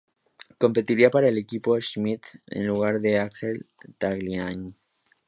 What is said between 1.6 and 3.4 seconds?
Schmidt en lugar de